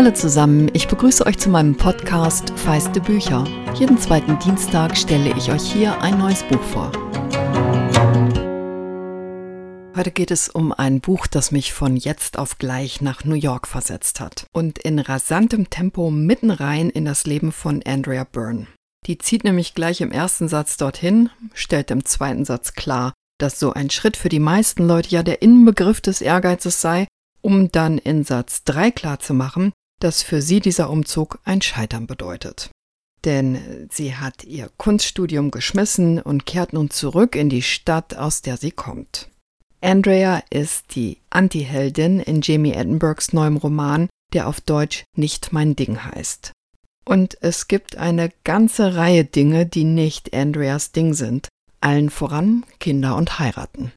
[0.00, 3.44] Hallo zusammen, ich begrüße euch zu meinem Podcast Feiste Bücher.
[3.74, 6.90] Jeden zweiten Dienstag stelle ich euch hier ein neues Buch vor.
[9.94, 13.68] Heute geht es um ein Buch, das mich von jetzt auf gleich nach New York
[13.68, 18.68] versetzt hat und in rasantem Tempo mitten rein in das Leben von Andrea Byrne.
[19.06, 23.74] Die zieht nämlich gleich im ersten Satz dorthin, stellt im zweiten Satz klar, dass so
[23.74, 27.06] ein Schritt für die meisten Leute ja der Inbegriff des Ehrgeizes sei,
[27.42, 32.70] um dann in Satz 3 klarzumachen, dass für sie dieser Umzug ein Scheitern bedeutet.
[33.24, 38.56] Denn sie hat ihr Kunststudium geschmissen und kehrt nun zurück in die Stadt, aus der
[38.56, 39.28] sie kommt.
[39.82, 46.04] Andrea ist die Antiheldin in Jamie Edinburghs neuem Roman, der auf Deutsch Nicht mein Ding
[46.04, 46.52] heißt.
[47.04, 51.48] Und es gibt eine ganze Reihe Dinge, die nicht Andreas Ding sind,
[51.80, 53.92] allen voran Kinder und heiraten.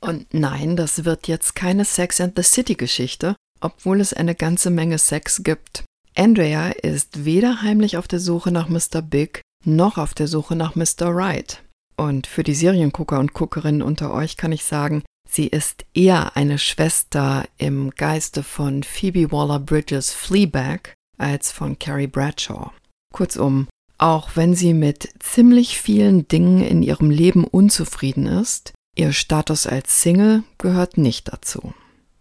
[0.00, 4.70] Und nein, das wird jetzt keine Sex and the City Geschichte, obwohl es eine ganze
[4.70, 5.84] Menge Sex gibt.
[6.16, 9.02] Andrea ist weder heimlich auf der Suche nach Mr.
[9.02, 11.08] Big noch auf der Suche nach Mr.
[11.08, 11.62] Right.
[11.96, 16.58] Und für die Seriengucker und Guckerinnen unter euch kann ich sagen, sie ist eher eine
[16.58, 22.70] Schwester im Geiste von Phoebe Waller-Bridges Fleabag als von Carrie Bradshaw.
[23.12, 23.68] Kurzum,
[23.98, 30.02] auch wenn sie mit ziemlich vielen Dingen in ihrem Leben unzufrieden ist, ihr Status als
[30.02, 31.74] Single gehört nicht dazu.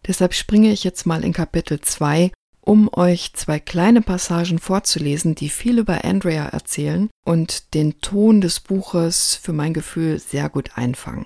[0.07, 5.49] Deshalb springe ich jetzt mal in Kapitel 2, um euch zwei kleine Passagen vorzulesen, die
[5.49, 11.25] viel über Andrea erzählen und den Ton des Buches für mein Gefühl sehr gut einfangen.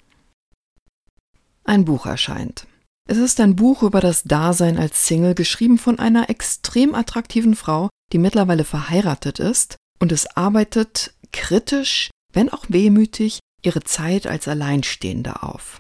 [1.63, 2.67] Ein Buch erscheint.
[3.07, 7.89] Es ist ein Buch über das Dasein als Single, geschrieben von einer extrem attraktiven Frau,
[8.13, 15.43] die mittlerweile verheiratet ist, und es arbeitet kritisch, wenn auch wehmütig, ihre Zeit als Alleinstehende
[15.43, 15.79] auf.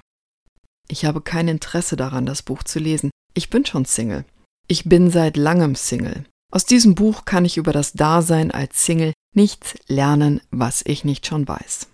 [0.91, 3.11] Ich habe kein Interesse daran, das Buch zu lesen.
[3.33, 4.25] Ich bin schon Single.
[4.67, 6.25] Ich bin seit langem Single.
[6.51, 11.25] Aus diesem Buch kann ich über das Dasein als Single nichts lernen, was ich nicht
[11.25, 11.87] schon weiß.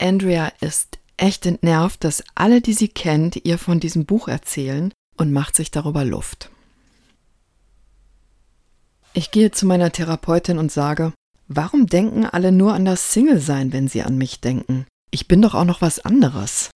[0.00, 5.34] Andrea ist echt entnervt, dass alle, die sie kennt, ihr von diesem Buch erzählen und
[5.34, 6.48] macht sich darüber Luft.
[9.12, 11.12] Ich gehe zu meiner Therapeutin und sage,
[11.46, 14.86] warum denken alle nur an das Single-Sein, wenn sie an mich denken?
[15.14, 16.70] Ich bin doch auch noch was anderes.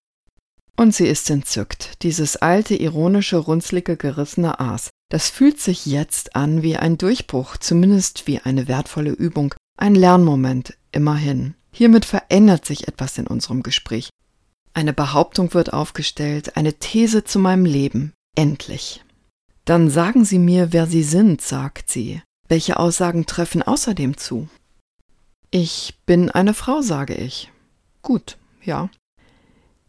[0.77, 4.91] Und sie ist entzückt, dieses alte, ironische, runzlige, gerissene Aas.
[5.11, 10.79] Das fühlt sich jetzt an wie ein Durchbruch, zumindest wie eine wertvolle Übung, ein Lernmoment,
[10.93, 11.55] immerhin.
[11.73, 14.09] Hiermit verändert sich etwas in unserem Gespräch.
[14.73, 18.13] Eine Behauptung wird aufgestellt, eine These zu meinem Leben.
[18.37, 19.05] Endlich.
[19.65, 22.23] Dann sagen Sie mir, wer Sie sind, sagt sie.
[22.47, 24.49] Welche Aussagen treffen außerdem zu?
[25.51, 27.51] Ich bin eine Frau, sage ich.
[28.09, 28.89] Gut, ja.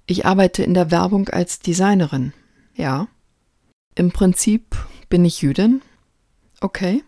[0.05, 2.33] Ich arbeite in der Werbung als Designerin.
[2.75, 3.07] Ja.
[3.95, 4.75] Im Prinzip
[5.07, 5.81] bin ich Jüdin.
[6.59, 7.01] Okay.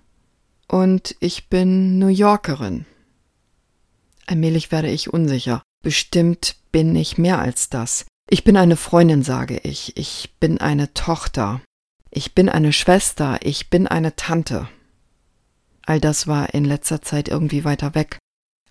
[0.69, 2.85] Und ich bin New Yorkerin.
[4.25, 5.61] Allmählich werde ich unsicher.
[5.83, 8.05] Bestimmt bin ich mehr als das.
[8.29, 9.97] Ich bin eine Freundin, sage ich.
[9.97, 11.59] Ich bin eine Tochter.
[12.09, 13.38] Ich bin eine Schwester.
[13.41, 14.69] Ich bin eine Tante.
[15.85, 18.17] All das war in letzter Zeit irgendwie weiter weg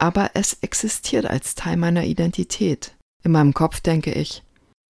[0.00, 2.96] aber es existiert als Teil meiner Identität.
[3.22, 4.42] In meinem Kopf denke ich,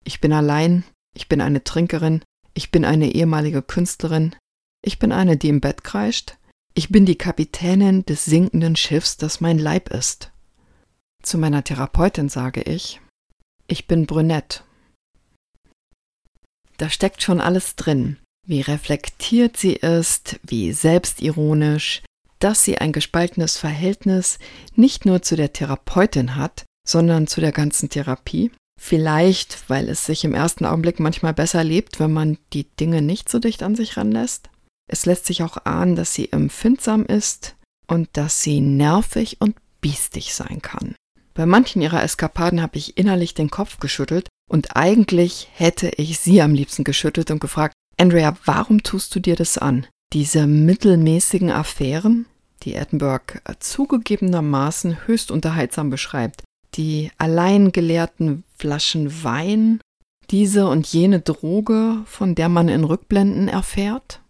[0.05, 0.85] ich bin allein,
[1.15, 2.23] ich bin eine Trinkerin,
[2.55, 4.37] ich bin eine ehemalige Künstlerin,
[4.83, 6.37] ich bin eine, die im Bett kreischt,
[6.75, 10.31] ich bin die Kapitänin des sinkenden Schiffs, das mein Leib ist.
[11.23, 13.01] Zu meiner Therapeutin sage ich,
[13.67, 14.65] ich bin brünett.
[16.77, 18.17] Da steckt schon alles drin,
[18.47, 22.03] wie reflektiert sie ist, wie selbstironisch,
[22.41, 24.39] dass sie ein gespaltenes Verhältnis
[24.75, 28.51] nicht nur zu der Therapeutin hat, sondern zu der ganzen Therapie.
[28.81, 33.29] Vielleicht, weil es sich im ersten Augenblick manchmal besser lebt, wenn man die Dinge nicht
[33.29, 34.49] so dicht an sich ranlässt.
[34.89, 37.57] Es lässt sich auch ahnen, dass sie empfindsam ist
[37.87, 40.95] und dass sie nervig und biestig sein kann.
[41.35, 46.43] Bei manchen ihrer Eskapaden habe ich innerlich den Kopf geschüttelt und eigentlich hätte ich sie
[46.43, 49.87] am liebsten geschüttelt und gefragt, Andrea, warum tust du dir das an?
[50.13, 52.27] Diese mittelmäßigen Affären,
[52.63, 56.43] die Edinburgh zugegebenermaßen höchst unterhaltsam beschreibt,
[56.75, 59.81] die allein geleerten Flaschen Wein,
[60.31, 64.21] diese und jene Droge, von der man in Rückblenden erfährt?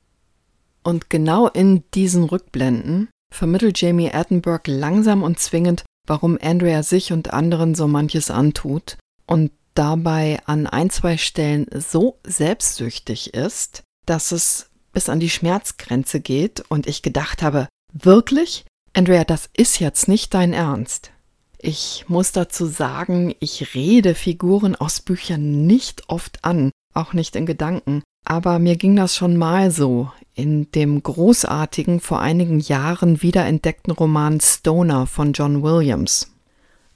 [0.83, 7.33] Und genau in diesen Rückblenden vermittelt Jamie Edinburgh langsam und zwingend, warum Andrea sich und
[7.33, 14.70] anderen so manches antut und dabei an ein, zwei Stellen so selbstsüchtig ist, dass es
[14.93, 18.65] bis an die Schmerzgrenze geht und ich gedacht habe, wirklich?
[18.93, 21.11] Andrea, das ist jetzt nicht dein Ernst.
[21.59, 27.47] Ich muss dazu sagen, ich rede Figuren aus Büchern nicht oft an, auch nicht in
[27.47, 28.03] Gedanken.
[28.25, 34.41] Aber mir ging das schon mal so in dem großartigen, vor einigen Jahren wiederentdeckten Roman
[34.41, 36.33] Stoner von John Williams.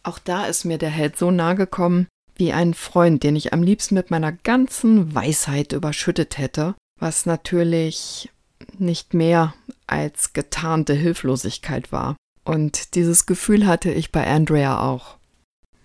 [0.02, 2.06] Auch da ist mir der Held so nahe gekommen
[2.37, 8.31] wie ein Freund, den ich am liebsten mit meiner ganzen Weisheit überschüttet hätte, was natürlich
[8.79, 9.55] nicht mehr
[9.87, 12.17] als getarnte Hilflosigkeit war.
[12.44, 15.17] Und dieses Gefühl hatte ich bei Andrea auch.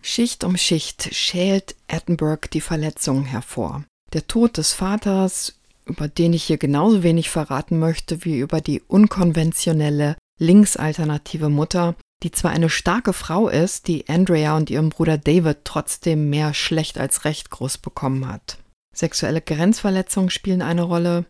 [0.02, 3.84] Schicht um Schicht schält Attenborough die Verletzungen hervor.
[4.14, 8.82] Der Tod des Vaters, über den ich hier genauso wenig verraten möchte wie über die
[8.82, 15.60] unkonventionelle linksalternative Mutter, die zwar eine starke Frau ist, die Andrea und ihrem Bruder David
[15.64, 18.58] trotzdem mehr schlecht als recht groß bekommen hat.
[18.96, 21.26] Sexuelle Grenzverletzungen spielen eine Rolle,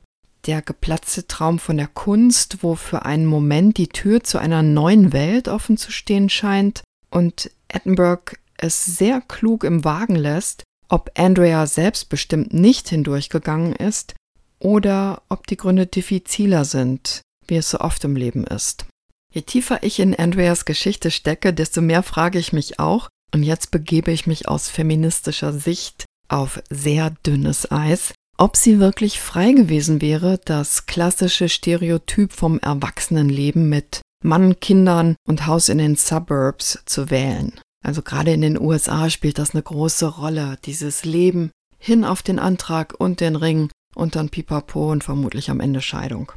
[0.45, 5.11] der geplatzte Traum von der Kunst, wo für einen Moment die Tür zu einer neuen
[5.11, 11.65] Welt offen zu stehen scheint und Attenborough es sehr klug im Wagen lässt, ob Andrea
[11.65, 14.15] selbstbestimmt nicht hindurchgegangen ist
[14.59, 18.85] oder ob die Gründe diffiziler sind, wie es so oft im Leben ist.
[19.33, 23.71] Je tiefer ich in Andreas Geschichte stecke, desto mehr frage ich mich auch, und jetzt
[23.71, 30.01] begebe ich mich aus feministischer Sicht auf sehr dünnes Eis, ob sie wirklich frei gewesen
[30.01, 37.09] wäre, das klassische Stereotyp vom Erwachsenenleben mit Mann, Kindern und Haus in den Suburbs zu
[37.09, 37.59] wählen.
[37.85, 42.39] Also gerade in den USA spielt das eine große Rolle, dieses Leben hin auf den
[42.39, 46.31] Antrag und den Ring und dann Pipapo und vermutlich am Ende Scheidung.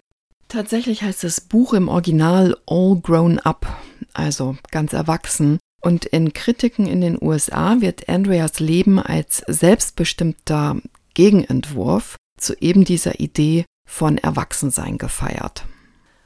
[0.48, 3.66] Tatsächlich heißt das Buch im Original All Grown Up,
[4.12, 5.58] also ganz erwachsen.
[5.82, 10.76] Und in Kritiken in den USA wird Andreas Leben als selbstbestimmter
[11.14, 15.66] Gegenentwurf zu eben dieser Idee von Erwachsensein gefeiert.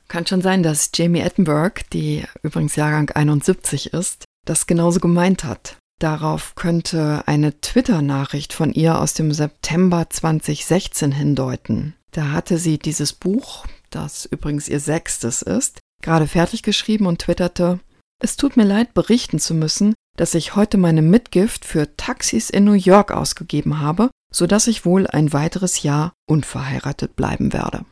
[0.08, 5.78] Kann schon sein, dass Jamie Attenberg, die übrigens Jahrgang 71 ist, das genauso gemeint hat.
[5.98, 11.94] Darauf könnte eine Twitter-Nachricht von ihr aus dem September 2016 hindeuten.
[12.12, 17.80] Da hatte sie dieses Buch, das übrigens ihr sechstes ist, gerade fertig geschrieben und twitterte,
[18.18, 22.64] es tut mir leid, berichten zu müssen, dass ich heute meine Mitgift für Taxis in
[22.64, 27.84] New York ausgegeben habe, so dass ich wohl ein weiteres Jahr unverheiratet bleiben werde.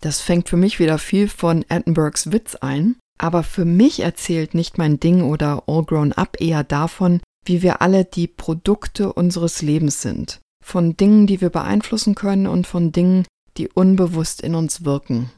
[0.00, 4.78] Das fängt für mich wieder viel von Attenbergs Witz ein, aber für mich erzählt nicht
[4.78, 10.02] mein Ding oder All Grown Up eher davon, wie wir alle die Produkte unseres Lebens
[10.02, 10.40] sind.
[10.64, 13.26] Von Dingen, die wir beeinflussen können und von Dingen,
[13.56, 15.30] die unbewusst in uns wirken.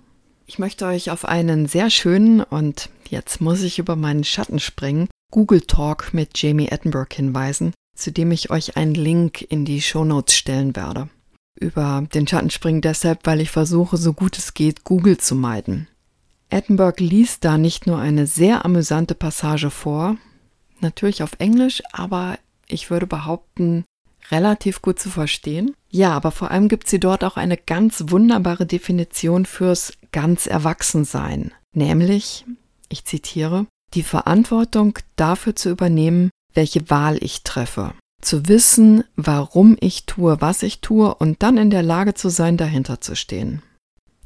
[0.50, 5.06] Ich möchte euch auf einen sehr schönen und jetzt muss ich über meinen Schatten springen,
[5.31, 10.35] Google Talk mit Jamie Attenborough hinweisen, zu dem ich euch einen Link in die Shownotes
[10.35, 11.08] stellen werde.
[11.55, 15.87] Über den Schatten springen deshalb, weil ich versuche, so gut es geht, Google zu meiden.
[16.50, 20.17] Attenborough liest da nicht nur eine sehr amüsante Passage vor,
[20.81, 23.85] natürlich auf Englisch, aber ich würde behaupten,
[24.31, 25.75] relativ gut zu verstehen.
[25.91, 31.53] Ja, aber vor allem gibt sie dort auch eine ganz wunderbare Definition fürs ganz Erwachsensein,
[31.75, 32.45] nämlich,
[32.89, 40.07] ich zitiere, die Verantwortung dafür zu übernehmen, welche Wahl ich treffe, zu wissen, warum ich
[40.07, 43.63] tue, was ich tue und dann in der Lage zu sein, dahinter zu stehen.